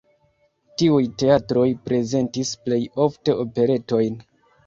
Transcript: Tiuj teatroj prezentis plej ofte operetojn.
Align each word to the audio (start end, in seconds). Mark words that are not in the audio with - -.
Tiuj 0.81 1.01
teatroj 1.23 1.65
prezentis 1.89 2.53
plej 2.65 2.81
ofte 3.05 3.35
operetojn. 3.45 4.19